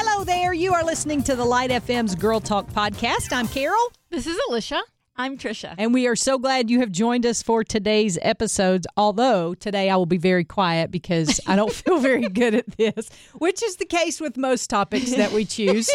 [0.00, 0.52] Hello there.
[0.54, 3.32] You are listening to the Light FM's Girl Talk podcast.
[3.32, 3.76] I'm Carol,
[4.10, 4.80] This is Alicia.
[5.16, 5.74] I'm Tricia.
[5.76, 8.86] and we are so glad you have joined us for today's episodes.
[8.96, 13.10] Although today I will be very quiet because I don't feel very good at this,
[13.38, 15.90] which is the case with most topics that we choose.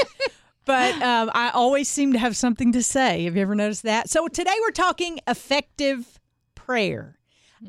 [0.66, 3.24] But um, I always seem to have something to say.
[3.24, 4.10] Have you ever noticed that?
[4.10, 6.20] So today we're talking effective
[6.56, 7.20] prayer.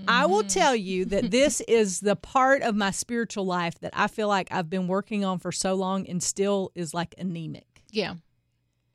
[0.08, 4.06] I will tell you that this is the part of my spiritual life that I
[4.08, 7.82] feel like I've been working on for so long and still is like anemic.
[7.90, 8.14] Yeah.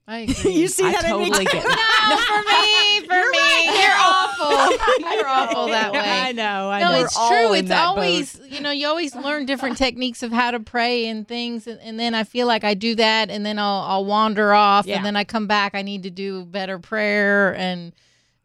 [0.07, 0.53] I agree.
[0.53, 1.67] You see I that totally get it.
[1.67, 3.81] no, for me, for me.
[3.81, 5.11] You're awful.
[5.15, 5.99] You're awful that way.
[5.99, 6.69] I know.
[6.71, 7.01] I no, know.
[7.01, 7.53] it's true.
[7.53, 11.67] It's always, you know, you always learn different techniques of how to pray and things.
[11.67, 14.87] And, and then I feel like I do that and then I'll, I'll wander off
[14.87, 14.97] Yeah.
[14.97, 15.75] and then I come back.
[15.75, 17.55] I need to do better prayer.
[17.55, 17.93] And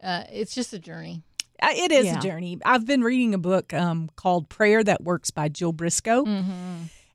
[0.03, 1.23] uh, it's just a journey.
[1.61, 2.19] Uh, It is Yeah.
[2.19, 2.57] a journey.
[2.65, 6.25] I've been reading a book um, called Prayer That Works by Jill Briscoe.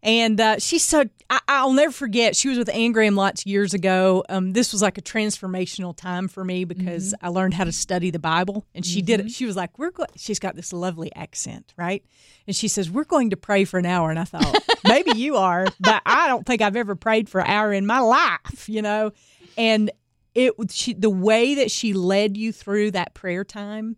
[0.03, 3.75] And uh, she's so, I, I'll never forget, she was with Anne Graham Lotz years
[3.75, 4.25] ago.
[4.31, 8.11] Um, this was like a transformational time for me because I learned how to study
[8.11, 8.65] the Bible.
[8.75, 9.31] And she did it.
[9.31, 12.03] She was like, We're going, she's got this lovely accent, right?
[12.47, 14.09] And she says, We're going to pray for an hour.
[14.09, 14.57] And I thought,
[14.89, 17.99] Maybe you are, but I don't think I've ever prayed for an hour in my
[18.01, 19.13] life, you know?
[19.59, 19.91] And
[20.35, 23.97] it, she, the way that she led you through that prayer time,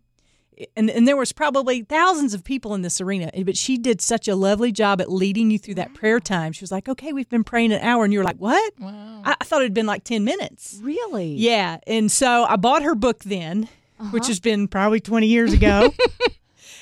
[0.75, 4.27] and, and there was probably thousands of people in this arena but she did such
[4.27, 5.95] a lovely job at leading you through that mm.
[5.95, 6.51] prayer time.
[6.51, 8.73] She was like okay we've been praying an hour and you're like what?
[8.79, 9.21] Wow.
[9.25, 10.79] I, I thought it had been like 10 minutes.
[10.81, 11.33] Really?
[11.35, 13.69] yeah and so i bought her book then
[14.11, 14.27] which uh-huh.
[14.27, 15.93] has been probably 20 years ago.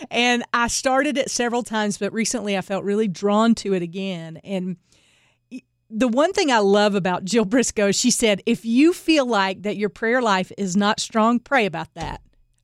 [0.09, 4.37] And i started it several times but recently i felt really drawn to it again.
[4.43, 4.77] And
[5.91, 9.75] the one thing I love about Jill Briscoe, she said, if you feel like that
[9.77, 12.21] your prayer life is not strong, pray about that.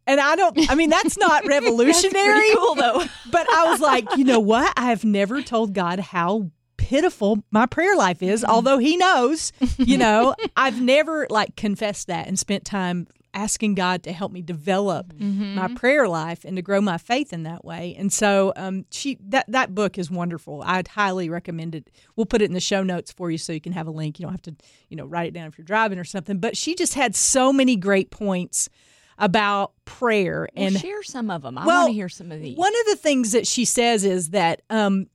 [0.07, 2.53] And I don't, I mean, that's not revolutionary.
[2.55, 3.03] cool though.
[3.29, 4.73] But I was like, you know what?
[4.77, 9.97] I have never told God how pitiful my prayer life is, although He knows, you
[9.97, 15.13] know, I've never like confessed that and spent time asking God to help me develop
[15.19, 17.93] my prayer life and to grow my faith in that way.
[17.99, 20.63] And so um she that that book is wonderful.
[20.65, 21.89] I'd highly recommend it.
[22.15, 24.19] We'll put it in the show notes for you so you can have a link.
[24.19, 24.55] You don't have to,
[24.89, 26.39] you know, write it down if you're driving or something.
[26.39, 28.69] But she just had so many great points
[29.17, 31.57] about prayer And and share some of them.
[31.57, 32.57] I Well, want to hear some of these.
[32.57, 35.07] one of the things that she says is that um,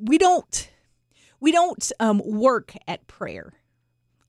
[0.00, 0.70] we don't
[1.40, 3.52] we don't um, work at prayer.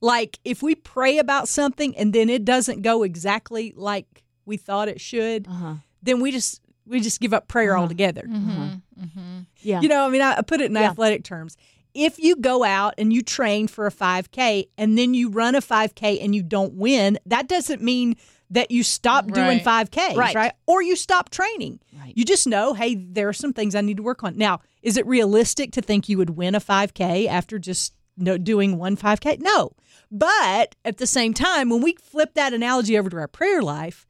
[0.01, 4.87] Like if we pray about something and then it doesn't go exactly like we thought
[4.87, 5.75] it should, uh-huh.
[6.03, 8.23] then we just we just give up prayer altogether.
[8.23, 8.73] Mm-hmm.
[9.01, 9.39] Mm-hmm.
[9.61, 9.81] Yeah.
[9.81, 10.89] You know, I mean, I I put it in Yeah.
[10.91, 11.57] athletic terms.
[11.93, 15.61] If you go out and you train for a 5K and then you run a
[15.61, 18.15] 5K and you don't win, that doesn't mean
[18.49, 20.35] that you stop doing 5Ks, Right.
[20.35, 20.53] right?
[20.65, 21.79] Or you stop training.
[21.99, 22.13] Right.
[22.15, 24.37] You just know, hey, there are some things I need to work on.
[24.37, 28.77] Now, is it realistic to think you would win a 5K after just no, doing
[28.77, 29.39] one 5K?
[29.39, 29.71] No.
[30.11, 34.05] But at the same time, when we flip that analogy over to our prayer life,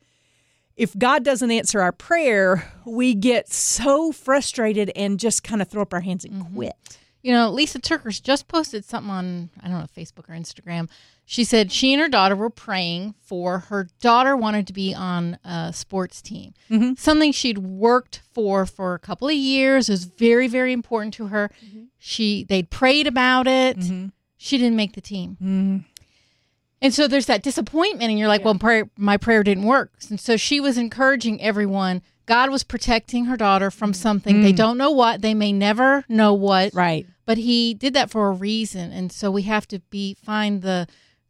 [0.75, 5.81] if God doesn't answer our prayer, we get so frustrated and just kind of throw
[5.81, 6.55] up our hands and mm-hmm.
[6.55, 6.99] quit.
[7.25, 10.87] You know, Lysa TerKeurst just posted something on, I don't know, Facebook or Instagram.
[11.25, 15.39] She said she and her daughter were praying for her daughter wanted to be on
[15.43, 16.53] a sports team.
[16.69, 16.93] Mm-hmm.
[16.99, 19.89] Something she'd worked for for a couple of years.
[19.89, 21.49] It was very, very important to her.
[21.65, 21.85] Mm-hmm.
[21.97, 23.79] She They'd prayed about it.
[23.79, 24.09] Mm-hmm.
[24.37, 25.35] She didn't make the team.
[26.79, 29.93] And so there's that disappointment, and you're like, well, prayer, my prayer didn't work.
[30.11, 32.03] And so she was encouraging everyone.
[32.27, 34.43] God was protecting her daughter from something.
[34.43, 34.57] They mm.
[34.57, 35.23] don't know what.
[35.23, 37.07] They may never know what Right.
[37.25, 40.87] But he did that for a reason and so we have to be find the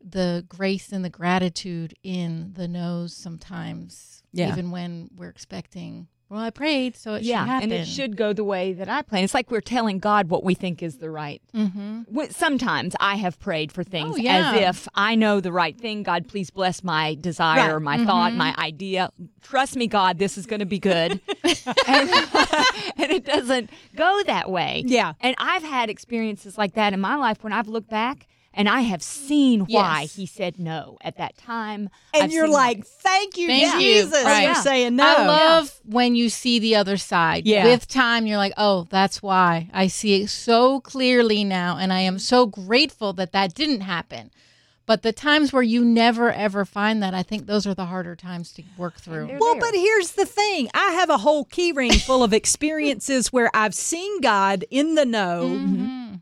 [0.08, 4.50] the grace and the gratitude in the no's sometimes Yeah.
[4.50, 8.18] even when we're expecting well i prayed so it yeah, should happen and it should
[8.18, 9.24] go the way that I plan.
[9.24, 11.42] It's like we're telling God what we think is the right.
[11.54, 12.02] mm-hmm.
[12.30, 14.52] Sometimes I have prayed for things Oh, yeah.
[14.52, 16.04] as if I know the right thing.
[16.04, 18.00] God, please bless my desire, Right.
[18.00, 19.10] my thought, my idea.
[19.42, 21.12] Trust me, God, this is going to be good.
[21.44, 22.10] and,
[22.98, 24.84] and it doesn't go that way.
[24.86, 25.14] Yeah.
[25.22, 28.82] And I've had experiences like that in my life when I've looked back and I
[28.82, 30.16] have seen why Yes.
[30.16, 31.90] he said no at that time.
[32.14, 33.80] And I've you're seen like, thank you, Thank you.
[33.80, 34.24] Jesus.
[34.24, 34.42] Right.
[34.44, 34.62] You're Yeah.
[34.62, 35.06] saying no.
[35.06, 37.66] i love when you see the other side Yeah.
[37.66, 42.00] with time you're like oh that's why i see it so clearly now and i
[42.00, 44.32] am so grateful that that didn't happen
[44.88, 48.16] but the times where you never ever find that i think those are the harder
[48.16, 49.62] times to work through Well, there.
[49.62, 50.70] but here's the thing.
[50.74, 55.06] I have a whole key ring full of experiences where I've seen God in the
[55.06, 56.16] know Mm-hmm.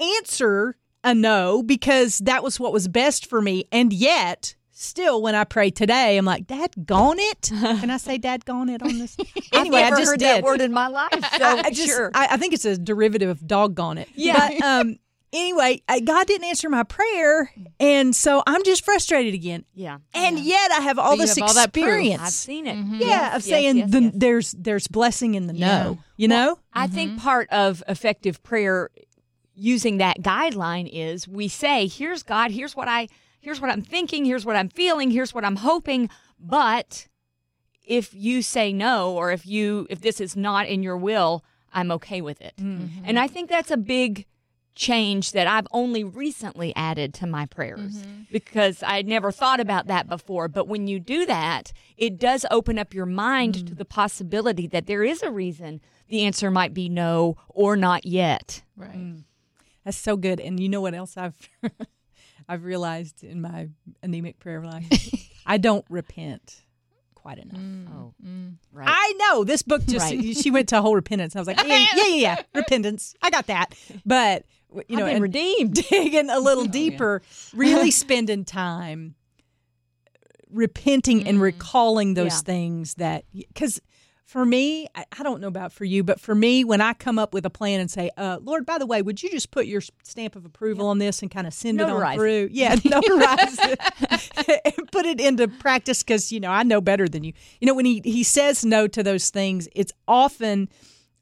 [0.00, 3.64] answer a no because that was what was best for me.
[3.72, 7.42] And yet, still, when I pray today, I'm like, Dad, gone it?
[7.52, 9.16] Can I say Dad, gone it on this?
[9.52, 10.26] Anyway, I've never I just heard did.
[10.28, 11.10] that word in my life.
[11.38, 12.10] So I just, sure.
[12.14, 14.08] I, I think it's a derivative of doggone it.
[14.14, 14.48] Yeah.
[14.50, 14.98] But, um,
[15.32, 17.50] anyway, I, God didn't answer my prayer,
[17.80, 19.64] and so I'm just frustrated again.
[19.74, 19.98] Yeah.
[20.14, 22.22] And yet I have all you this have all experience.
[22.22, 22.76] I've seen it.
[22.76, 25.82] yeah, Yes, of yes, saying yes, the, there's there's blessing in the Yeah.
[25.82, 25.98] no.
[26.16, 26.58] You know?
[26.72, 28.90] I think part of effective prayer
[29.58, 33.08] using that guideline is we say, here's God, here's what I
[33.40, 37.06] here's what I'm thinking, here's what I'm feeling, here's what I'm hoping, but
[37.84, 41.90] if you say no or if you if this is not in your will, I'm
[41.92, 42.54] okay with it.
[42.58, 43.04] Mm-hmm.
[43.04, 44.26] And I think that's a big
[44.74, 48.22] change that I've only recently added to my prayers mm-hmm.
[48.30, 50.46] because I had never thought about that before.
[50.46, 53.76] But when you do that, it does open up your mind to mm.
[53.76, 58.62] the possibility that there is a reason the answer might be no or not yet.
[58.76, 58.96] Right.
[58.96, 59.24] Mm.
[59.88, 60.38] That's so good.
[60.38, 61.34] And you know what else I've
[62.48, 63.70] I've realized in my
[64.02, 64.84] anemic prayer life?
[65.46, 66.60] I don't repent
[67.14, 67.58] quite enough.
[67.58, 68.56] Mm, oh, mm.
[68.70, 68.86] right.
[68.86, 70.36] I know this book just Right.
[70.42, 71.34] she went to a whole repentance.
[71.34, 73.14] I was like, yeah, yeah, yeah, yeah, repentance.
[73.22, 73.72] I got that.
[74.04, 74.44] But
[74.88, 75.72] you know, I've been and redeemed.
[75.88, 77.22] digging a little oh, deeper,
[77.54, 79.14] really spending time
[80.50, 81.42] repenting and mm.
[81.42, 82.40] recalling those Yeah.
[82.40, 83.80] things that because
[84.28, 87.18] for me I, I don't know about for you but for me when i come
[87.18, 89.66] up with a plan and say uh, lord by the way would you just put
[89.66, 92.50] your stamp of approval on this and kind of send it on through?
[92.52, 94.60] Yeah notarize it.
[94.76, 97.32] And put it into practice because you know i know better than you.
[97.60, 100.68] You know when he he says no to those things it's often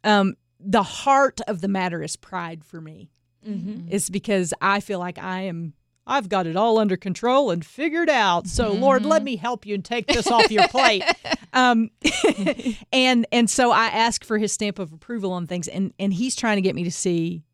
[0.02, 3.10] um the heart of the matter is pride for me.
[3.46, 3.86] Mm-hmm.
[3.88, 5.74] it's because I feel like I am
[6.06, 8.46] I've got it all under control and figured out.
[8.46, 11.04] So Lord, let me help you and take this off your plate.
[11.52, 11.90] Um,
[12.92, 16.36] and and so I ask for his stamp of approval on things and and he's
[16.36, 17.44] trying to get me to see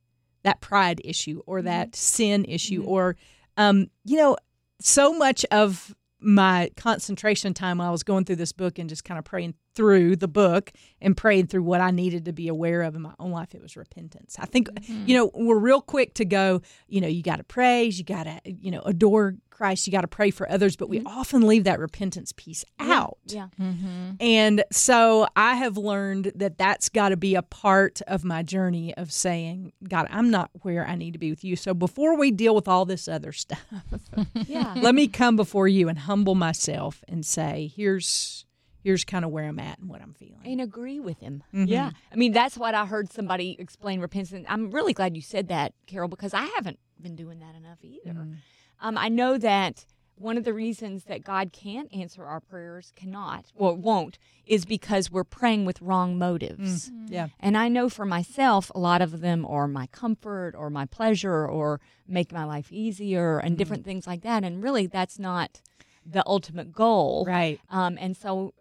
[0.42, 3.14] that pride issue or that sin issue or
[3.56, 4.36] um, you know,
[4.80, 9.04] so much of my concentration time while I was going through this book and just
[9.04, 12.82] kind of praying through the book and praying through what I needed to be aware
[12.82, 14.36] of in my own life, it was repentance.
[14.38, 15.06] I think, mm-hmm.
[15.06, 18.24] you know, we're real quick to go, you know, you got to praise, you got
[18.24, 21.06] to, you know, adore Christ, you got to pray for others, but we mm-hmm.
[21.06, 23.18] often leave that repentance piece out.
[23.26, 23.48] Yeah.
[23.60, 24.12] Mm-hmm.
[24.20, 28.94] And so I have learned that that's got to be a part of my journey
[28.94, 31.56] of saying, God, I'm not where I need to be with you.
[31.56, 33.62] So before we deal with all this other stuff,
[34.46, 34.74] Yeah.
[34.80, 38.44] let me come before you and humble myself and say, here's
[38.82, 40.40] here's kind of where I'm at and what I'm feeling.
[40.44, 41.42] and agree with him.
[41.54, 41.66] Mm-hmm.
[41.66, 41.90] Yeah.
[42.12, 44.46] I mean, that's what I heard somebody explain repentance.
[44.48, 48.12] I'm really glad you said that, Carol, because I haven't been doing that enough either.
[48.12, 48.32] Mm-hmm.
[48.80, 49.86] Um, I know that
[50.16, 55.10] one of the reasons that God can't answer our prayers, cannot, or won't, is because
[55.10, 56.90] we're praying with wrong motives.
[56.90, 57.12] Mm-hmm.
[57.12, 57.28] Yeah.
[57.40, 61.46] And I know for myself, a lot of them are my comfort or my pleasure
[61.46, 64.44] or make my life easier and different things like that.
[64.44, 65.60] And really, that's not
[66.04, 67.24] the ultimate goal.
[67.26, 67.60] Right.
[67.70, 68.54] Um, and so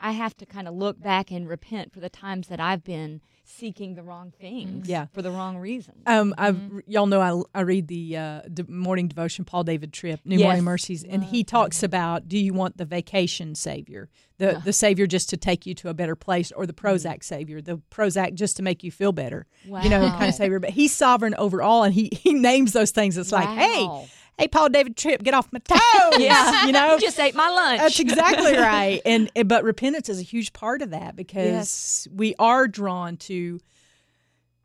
[0.00, 3.20] I have to kind of look back and repent for the times that I've been
[3.46, 5.06] seeking the wrong things Yeah.
[5.12, 5.98] for the wrong reasons.
[6.06, 7.20] Um, I've y'all know
[7.54, 10.44] I, I read the uh, de- morning devotion, Paul David Tripp, New Yes.
[10.44, 14.08] Morning Mercies, and he talks about do you want the vacation savior,
[14.38, 17.60] the the savior just to take you to a better place, or the Prozac savior,
[17.60, 20.58] the Prozac just to make you feel better, you know, kind of savior.
[20.58, 23.18] But he's sovereign over all, and he he names those things.
[23.18, 24.06] It's like, hey, Wow.
[24.38, 26.66] Hey, Paul David Tripp, get off my toes, Yeah.
[26.66, 26.94] you know.
[26.94, 27.80] You just ate my lunch.
[27.80, 29.00] That's exactly right.
[29.04, 33.60] And but repentance is a huge part of that because we are drawn to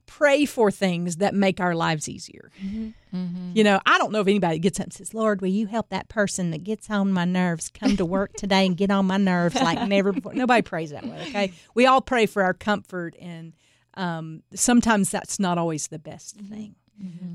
[0.05, 2.51] pray for things that make our lives easier.
[2.61, 3.15] Mm-hmm.
[3.15, 3.51] Mm-hmm.
[3.53, 5.89] You know, I don't know if anybody gets up and says, "Lord, will you help
[5.89, 9.17] that person that gets on my nerves come to work today and get on my
[9.17, 11.25] nerves like never before?" Nobody prays that way.
[11.29, 13.53] Okay, we all pray for our comfort, and
[13.93, 16.53] um, sometimes that's not always the best mm-hmm.
[16.53, 16.75] thing.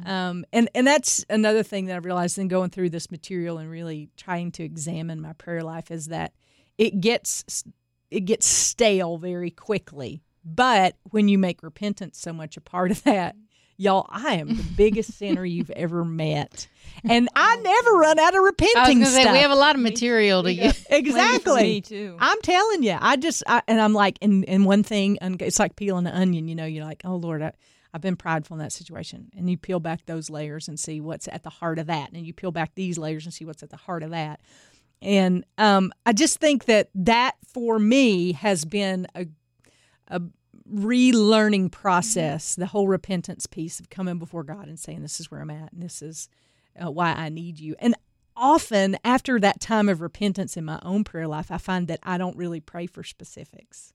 [0.06, 3.70] Um, and and that's another thing that I realized in going through this material and
[3.70, 6.32] really trying to examine my prayer life is that
[6.76, 7.64] it gets
[8.10, 10.22] it gets stale very quickly.
[10.44, 13.34] But when you make repentance so much a part of that,
[13.78, 16.68] y'all, I am the biggest sinner you've ever met,
[17.08, 19.74] and I never run out of I was repenting going say we have a lot
[19.74, 20.84] of material to get.
[20.90, 21.62] exactly.
[21.62, 22.16] me too.
[22.20, 25.76] I'm telling you, I just I, and I'm like, and and one thing, it's like
[25.76, 26.48] peeling an onion.
[26.48, 27.52] You know, you're like, oh Lord, I,
[27.94, 31.28] I've been prideful in that situation, and you peel back those layers and see what's
[31.28, 33.70] at the heart of that, and you peel back these layers and see what's at
[33.70, 34.40] the heart of that.
[35.00, 39.26] And um, I just think that that for me has been a
[40.08, 40.20] a
[40.68, 42.56] relearning process.
[42.56, 45.72] The whole repentance piece of coming before God and saying, "This is where I'm at,
[45.72, 46.28] and this is
[46.82, 47.94] uh, why I need you." And
[48.36, 52.18] often after that time of repentance in my own prayer life, I find that I
[52.18, 53.92] don't really pray for specifics.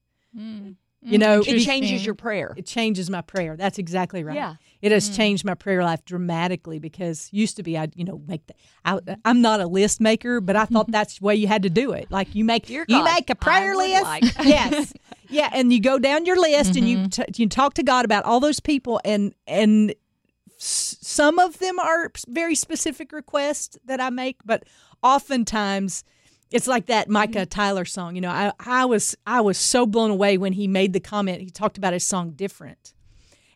[1.01, 1.19] You mm-hmm.
[1.19, 2.53] know, it changes your prayer.
[2.57, 3.55] it changes my prayer.
[3.55, 4.35] That's exactly right.
[4.35, 4.55] Yeah.
[4.81, 5.15] It has mm-hmm.
[5.15, 8.53] changed my prayer life dramatically because used to be I you know make the
[8.83, 10.91] I, I'm not a list maker, but I thought mm-hmm.
[10.91, 12.11] that's the way you had to do it.
[12.11, 14.03] Like you make Dear you God, make a prayer list.
[14.03, 14.23] like.
[14.43, 14.93] yes.
[15.29, 18.25] Yeah, and you go down your list and you t- you talk to God about
[18.25, 19.91] all those people and and
[20.57, 24.63] s- some of them are very specific requests that I make, but
[25.01, 26.03] oftentimes
[26.51, 27.49] it's like that Micah mm-hmm.
[27.49, 28.15] Tyler song.
[28.15, 31.41] You know, I, I was I was so blown away when he made the comment.
[31.41, 32.93] He talked about his song "Different,"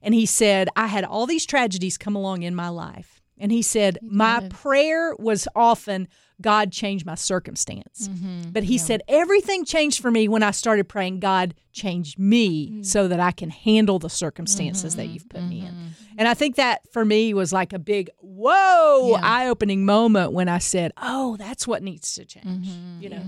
[0.01, 3.12] and he said, "I had all these tragedies come along in my life."
[3.43, 6.07] And he said, My prayer was often,
[6.41, 8.07] God change my circumstance.
[8.07, 8.51] Mm-hmm.
[8.51, 12.85] But he said, Everything changed for me when I started praying, God changed me mm.
[12.85, 15.13] so that I can handle the circumstances that mm-hmm.
[15.13, 15.65] you've put me in.
[15.65, 15.87] Mm-hmm.
[16.17, 20.47] And I think that for me was like a big, whoa, eye opening moment when
[20.47, 22.67] I said, Oh, that's what needs to change.
[23.01, 23.23] You know,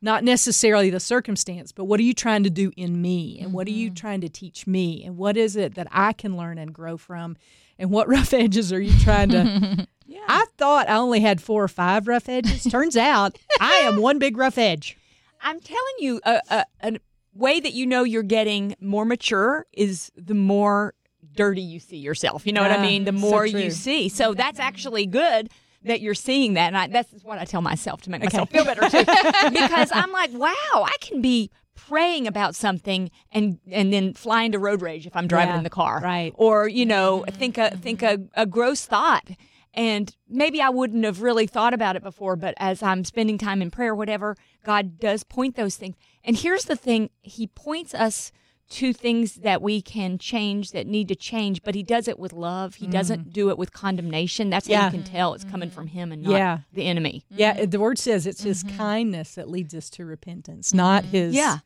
[0.00, 3.38] not necessarily the circumstance, but what are you trying to do in me?
[3.42, 5.04] And what are you trying to teach me?
[5.04, 7.36] And what is it that I can learn and grow from?
[7.80, 9.88] And what rough edges are you trying to?
[10.28, 12.62] I thought I only had four or five rough edges.
[12.64, 14.96] Turns out I am one big rough edge.
[15.42, 16.98] I'm telling you, a, a, a
[17.34, 20.94] way that you know you're getting more mature is the more
[21.34, 22.46] dirty you see yourself.
[22.46, 23.04] You know what I mean?
[23.04, 23.58] The more true.
[23.58, 24.10] you see.
[24.10, 25.50] So that's actually good
[25.84, 26.66] that you're seeing that.
[26.66, 29.04] And I, that's what I tell myself to make myself feel better too.
[29.50, 31.50] because I'm like, wow, I can be
[31.88, 35.64] praying about something and and then fly into road rage if I'm driving Yeah, in
[35.64, 36.00] the car.
[36.02, 36.32] right.
[36.36, 37.36] Or, you know, mm-hmm.
[37.36, 39.28] think a think a, a gross thought.
[39.72, 43.62] And maybe I wouldn't have really thought about it before, but as I'm spending time
[43.62, 45.94] in prayer, whatever, God does point those things.
[46.24, 48.32] And here's the thing He points us
[48.70, 52.32] to things that we can change that need to change, but He does it with
[52.32, 52.76] love.
[52.76, 53.32] He doesn't mm.
[53.32, 54.48] do it with condemnation.
[54.50, 55.74] That's how you can tell it's coming mm-hmm.
[55.74, 56.58] from Him and not Yeah.
[56.72, 57.24] the enemy.
[57.30, 58.76] Yeah, the word says it's his mm-hmm.
[58.76, 61.58] kindness that leads us to repentance, not his Yeah.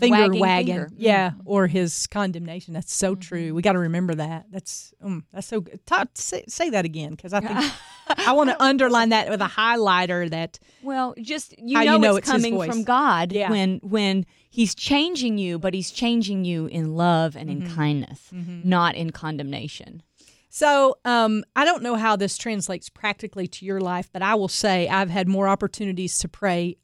[0.00, 0.74] Finger Wagging wagging.
[0.74, 0.90] finger.
[0.96, 2.74] Yeah, or his condemnation.
[2.74, 3.54] That's so true.
[3.54, 4.46] We got to remember that.
[4.50, 5.84] That's um, that's so good.
[5.86, 7.72] Todd, say, say that again because I think
[8.28, 10.28] I want to underline that with a highlighter.
[10.30, 13.50] That Well, just you know, you know it's, it's coming from God Yeah.
[13.50, 17.66] when when He's changing you, but He's changing you in love and Mm-hmm.
[17.66, 20.02] in kindness, not in condemnation.
[20.50, 24.48] So um, I don't know how this translates practically to your life, but I will
[24.48, 26.78] say I've had more opportunities to pray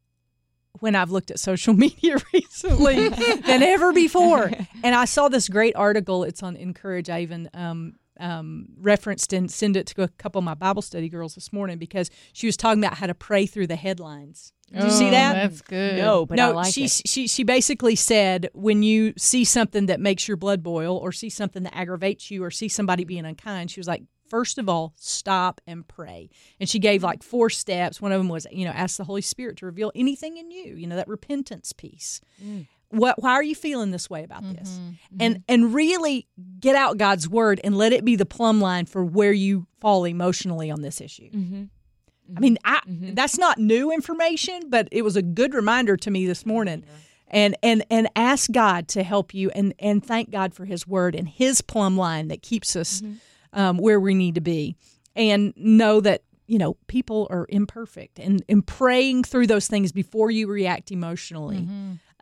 [0.81, 3.09] when I've looked at social media recently
[3.47, 4.51] than ever before.
[4.83, 6.25] And I saw this great article.
[6.25, 7.09] It's on Encourage.
[7.11, 11.09] I even um, um, referenced and sent it to a couple of my Bible study
[11.09, 14.53] girls this morning because she was talking about how to pray through the headlines.
[14.73, 15.33] Did you see Oh, that?
[15.35, 15.99] That's good.
[15.99, 17.03] No, but no, I like she, it.
[17.07, 21.29] she she basically said when you see something that makes your blood boil, or see
[21.29, 24.95] something that aggravates you, or see somebody being unkind, she was like, first of all,
[24.97, 26.31] stop and pray.
[26.61, 28.01] And she gave like four steps.
[28.01, 30.75] One of them was, you know, ask the Holy Spirit to reveal anything in you.
[30.75, 32.21] You know, that repentance piece.
[32.43, 32.67] Mm.
[32.91, 33.23] What?
[33.23, 34.71] Why are you feeling this way about this?
[34.71, 35.17] Mm-hmm.
[35.21, 35.43] And mm-hmm.
[35.49, 36.29] and really
[36.61, 40.05] get out God's word and let it be the plumb line for where you fall
[40.05, 41.31] emotionally on this issue.
[41.31, 41.65] Mm-hmm.
[42.37, 46.27] I mean, I that's not new information, but it was a good reminder to me
[46.27, 46.85] this morning.
[47.29, 51.15] And and and ask God to help you, and and thank God for His Word
[51.15, 53.03] and His plumb line that keeps us
[53.55, 54.77] um, where we need to be,
[55.17, 60.31] and know that you know people are imperfect, and and praying through those things before
[60.31, 61.67] you react emotionally.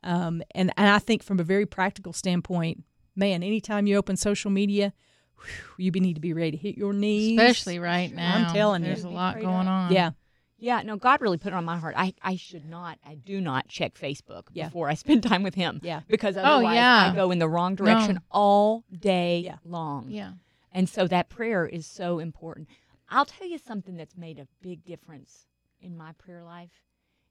[0.05, 2.85] Um, and and I think from a very practical standpoint,
[3.17, 4.93] man, anytime you open social media,
[5.37, 8.37] whew, you need to be ready to hit your knees, Especially right now.
[8.49, 8.89] I'm telling you.
[8.89, 9.93] There's a lot going on.
[9.93, 10.11] yeah.
[10.59, 11.95] Yeah, no, God really put it on my heart.
[11.99, 14.67] I, I should not, I do not check Facebook Yeah.
[14.67, 15.81] before I spend time with Him.
[15.83, 16.03] Yeah.
[16.07, 17.11] Because otherwise yeah.
[17.11, 18.21] I go in the wrong direction No.
[18.31, 19.57] all day Yeah.
[19.65, 20.07] long.
[20.09, 20.35] Yeah.
[20.73, 22.69] And so that prayer is so important.
[23.11, 25.47] I'll tell you something that's made a big difference
[25.81, 26.83] in my prayer life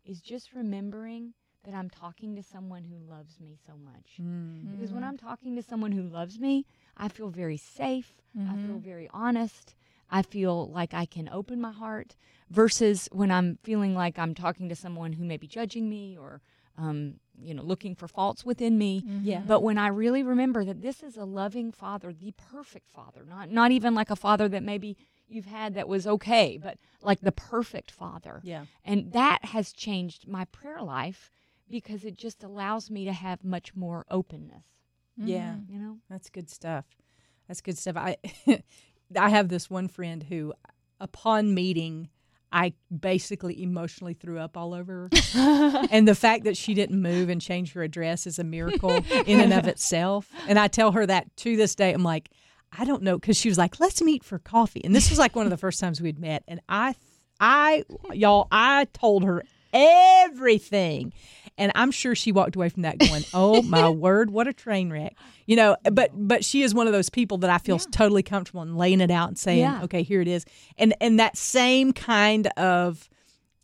[0.06, 1.34] is just remembering
[1.64, 4.14] that I'm talking to someone who loves me so much.
[4.20, 4.72] Mm-hmm.
[4.72, 6.66] Because when I'm talking to someone who loves me,
[6.98, 8.14] I feel very safe.
[8.36, 8.78] I feel mm-hmm.
[8.80, 9.76] very honest.
[10.10, 12.16] I feel like I can open my heart
[12.50, 16.42] versus when I'm feeling like I'm talking to someone who may be judging me or
[16.82, 19.04] um, you know, looking for faults within me.
[19.24, 19.42] Yeah.
[19.46, 23.50] But when I really remember that this is a loving father, the perfect father, not
[23.52, 24.98] not even like a father that maybe
[25.28, 28.42] you've had that was okay, but like the perfect father.
[28.44, 28.66] Yeah.
[28.84, 31.30] And that has changed my prayer life
[31.70, 34.66] because it just allows me to have much more openness,
[35.18, 35.56] Yeah.
[35.70, 36.00] you know?
[36.10, 36.86] That's good stuff.
[37.48, 37.96] That's good stuff.
[37.98, 38.18] I
[39.18, 40.54] I have this one friend who
[41.00, 42.10] upon meeting
[42.52, 45.88] I basically emotionally threw up all over her.
[45.92, 48.92] and the fact that she didn't move and change her address is a miracle
[49.26, 50.30] in and of itself.
[50.48, 51.94] And I tell her that to this day.
[51.94, 52.30] I'm like,
[52.78, 54.82] I don't know, because she was like, let's meet for coffee.
[54.84, 56.44] And this was like one of the first times we'd met.
[56.48, 56.96] And I,
[57.40, 61.14] I, y'all, I told her everything.
[61.58, 64.92] And I'm sure she walked away from that going, "Oh my word, what a train
[64.92, 65.78] wreck!" You know.
[65.92, 69.02] But but she is one of those people that I feel totally comfortable in laying
[69.02, 69.84] it out and saying, Yeah.
[69.84, 70.46] "Okay, here it is."
[70.78, 73.10] And and that same kind of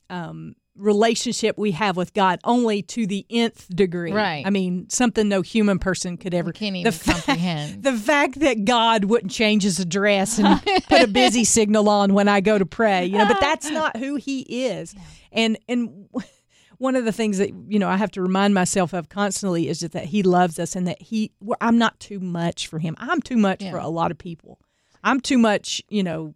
[0.09, 4.11] um, relationship we have with God only to the nth degree.
[4.13, 4.45] Right.
[4.45, 7.83] I mean, something no human person could ever can't even fa- comprehend.
[7.87, 12.27] The fact that God wouldn't change his address and put a busy signal on when
[12.27, 14.95] I go to pray, you know, but that's not who he is.
[15.31, 16.07] And and
[16.77, 19.79] one of the things that you know I have to remind myself of constantly is
[19.79, 22.95] just that he loves us and that he I'm not too much for him.
[22.99, 23.71] I'm too much Yeah.
[23.71, 24.59] for a lot of people.
[25.03, 26.33] I'm too much, you know,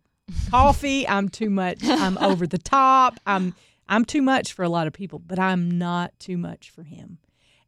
[0.50, 1.08] coffee.
[1.08, 1.80] I'm too much.
[1.84, 3.20] I'm over the top.
[3.26, 3.54] I'm
[3.92, 7.18] I'm too much for a lot of people, but I'm not too much for him.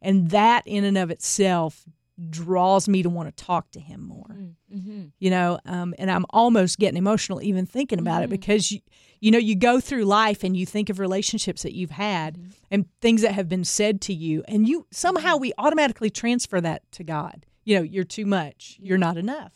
[0.00, 1.84] And that in and of itself
[2.30, 4.30] draws me to want to talk to him more.
[4.30, 5.02] Mm, mm-hmm.
[5.18, 8.30] You know, um, and I'm almost getting emotional even thinking about it mm-hmm.
[8.32, 8.80] because you
[9.20, 12.50] you know you go through life and you think of relationships that you've had mm-hmm.
[12.70, 16.90] and things that have been said to you and you somehow we automatically transfer that
[16.92, 17.44] to God.
[17.64, 18.78] You know, you're too much.
[18.80, 19.52] You're not enough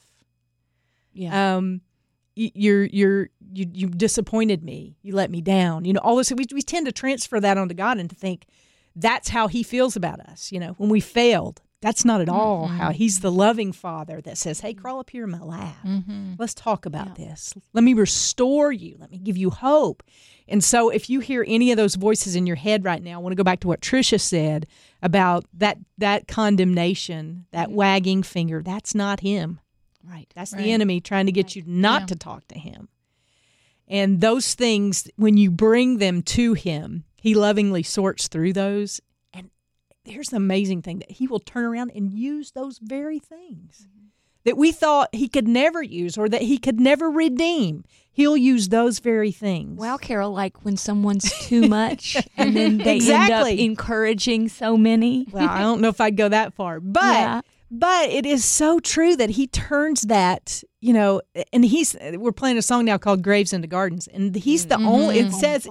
[1.13, 1.57] Yeah.
[1.57, 1.81] um
[2.39, 4.97] you're you're you you disappointed me.
[5.03, 5.85] You let me down.
[5.85, 8.47] You know all this we, we tend to transfer that onto god and to think
[8.97, 11.61] that's how he feels about us you know when we failed.
[11.81, 12.77] That's not at all mm-hmm.
[12.77, 15.77] how he's the loving father that says hey crawl up here in my lap.
[15.85, 16.35] Mm-hmm.
[16.39, 17.55] Let's talk about this.
[17.73, 18.97] Let me restore you.
[18.99, 20.03] Let me give you hope.
[20.49, 23.19] And so if you hear any of those voices in your head right now i
[23.19, 24.67] want to go back to what Tricia said
[25.03, 27.77] about that that condemnation that mm-hmm.
[27.77, 28.63] wagging finger.
[28.63, 29.61] That's not him
[30.05, 30.29] right.
[30.35, 30.63] that's Right.
[30.65, 32.07] the enemy trying to get you not Yeah.
[32.07, 32.89] to talk to him.
[33.87, 39.01] And those things, when you bring them to him, he lovingly sorts through those.
[39.33, 39.51] And
[40.05, 44.07] here's the amazing thing that he will turn around and use those very things mm-hmm.
[44.45, 47.83] that we thought he could never use or that he could never redeem.
[48.13, 49.79] He'll use those very things.
[49.79, 55.27] Well, Carol, like when someone's too much and then they end up encouraging so many.
[55.31, 57.41] well, I don't know if I'd go that far, but Yeah.
[57.71, 61.21] But it is so true that he turns that, you know,
[61.53, 64.89] and he's we're playing a song now called Graves into Gardens, and he's the mm-hmm.
[64.89, 65.19] only.
[65.19, 65.39] It mm-hmm.
[65.39, 65.69] says,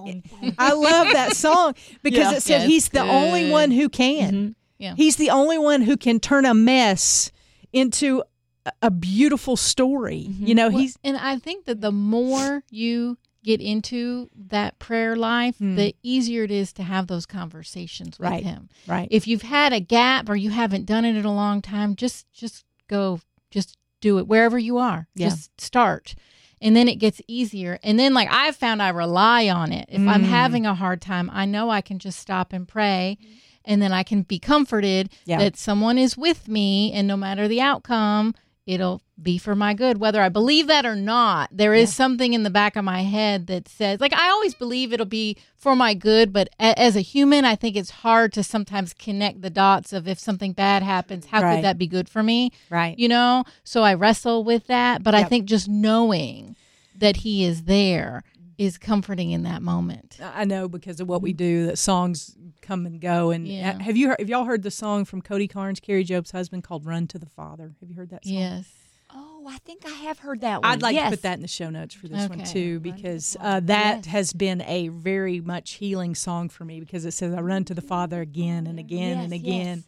[0.57, 1.73] I love that song
[2.03, 2.37] because Yeah.
[2.37, 4.33] it says Yeah, he's it's the only one who can.
[4.33, 4.51] Mm-hmm.
[4.77, 4.93] Yeah.
[4.95, 7.31] He's the only one who can turn a mess
[7.73, 8.23] into
[8.65, 10.17] a, a beautiful story.
[10.39, 15.15] You know, Well, he's and I think that the more you get into that prayer
[15.15, 18.43] life, the easier it is to have those conversations with Right.
[18.43, 18.69] him.
[18.87, 19.07] right.
[19.09, 22.31] If you've had a gap or you haven't done it in a long time, just
[22.33, 25.07] just go, just do it wherever you are.
[25.15, 25.29] Yeah.
[25.29, 26.13] Just start.
[26.61, 27.79] And then it gets easier.
[27.83, 29.85] And then like I've found I rely on it.
[29.89, 30.29] If I'm Mm.
[30.29, 33.17] having a hard time, I know I can just stop and pray
[33.65, 35.39] and then I can be comforted Yeah.
[35.39, 38.33] that someone is with me and no matter the outcome,
[38.67, 41.49] it'll be for my good whether I believe that or not.
[41.51, 44.93] There is something in the back of my head that says like I always believe
[44.93, 48.43] it'll be for my good, but a- as a human, I think it's hard to
[48.43, 51.55] sometimes connect the dots of if something bad happens, how Right.
[51.55, 52.51] could that be good for me?
[52.69, 52.97] right.
[52.99, 53.43] You know?
[53.63, 56.55] So I wrestle with that, but I think just knowing
[56.95, 58.23] that he is there
[58.57, 60.17] is comforting in that moment.
[60.21, 63.29] I know because of what we do that songs come and go.
[63.29, 63.81] And Yeah.
[63.81, 66.85] have you heard, have y'all heard the song from Cody Carnes, Kari Jobe's husband, called
[66.85, 67.75] "Run to the Father"?
[67.79, 68.33] Have you heard that song?
[68.33, 68.65] Yes.
[69.13, 70.71] Oh, I think I have heard that one.
[70.71, 71.11] I'd like yes.
[71.11, 74.33] to put that in the show notes for this one too, because uh, that has
[74.33, 77.81] been a very much healing song for me because it says, "I run to the
[77.81, 79.83] Father again and again and Yes, again."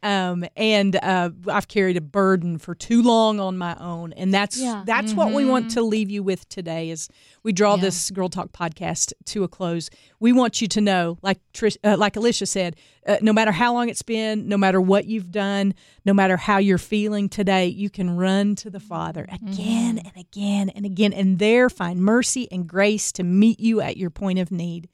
[0.00, 4.56] Um, and uh, I've carried a burden for too long on my own, and that's
[4.60, 4.84] Yeah.
[4.86, 6.90] that's what we want to leave you with today.
[6.92, 7.08] As
[7.42, 7.80] we draw Yeah.
[7.82, 11.96] this Girl Talk podcast to a close, we want you to know, like Trish, uh,
[11.98, 12.76] like Alicia said,
[13.08, 16.58] uh, no matter how long it's been, no matter what you've done, no matter how
[16.58, 21.40] you're feeling today, you can run to the Father again and again and again, and
[21.40, 24.88] there find mercy and grace to meet you at your point of need.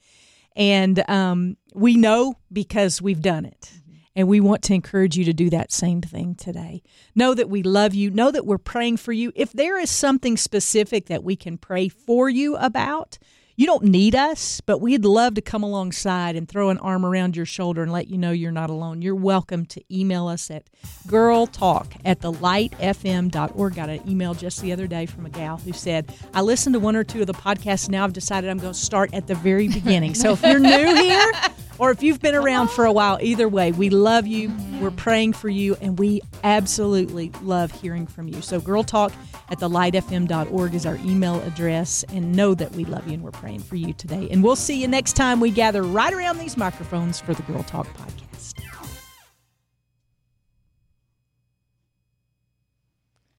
[0.57, 3.71] And um, we know because we've done it.
[4.17, 6.83] And we want to encourage you to do that same thing today.
[7.15, 8.11] Know that we love you.
[8.11, 9.33] Know that we're praying for you.
[9.35, 13.19] If there is something specific that we can pray for you about,
[13.57, 17.37] you don't need us, but we'd love to come alongside and throw an arm around
[17.37, 19.01] your shoulder and let you know you're not alone.
[19.01, 20.65] You're welcome to email us at
[21.07, 23.75] girltalk at thelightfm.org.
[23.77, 26.81] Got an email just the other day from a gal who said, I listened to
[26.81, 27.89] one or two of the podcasts.
[27.89, 30.15] Now I've decided I'm going to start at the very beginning.
[30.15, 31.33] So if you're new here,
[31.79, 34.53] or if you've been around for a while, either way, we love you.
[34.81, 38.41] We're praying for you, and we absolutely love hearing from you.
[38.43, 39.13] So, girl talk
[39.49, 43.61] at thelightfm.org is our email address, and know that we love you and we're praying
[43.61, 44.29] for you today.
[44.31, 47.63] And we'll see you next time we gather right around these microphones for the Girl
[47.63, 48.55] Talk podcast.